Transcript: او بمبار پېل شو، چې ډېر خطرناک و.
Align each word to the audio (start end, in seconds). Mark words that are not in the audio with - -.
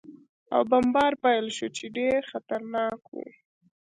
او 0.53 0.61
بمبار 0.69 1.13
پېل 1.23 1.47
شو، 1.55 1.67
چې 1.77 1.85
ډېر 1.97 2.19
خطرناک 2.31 3.01
و. 3.11 3.17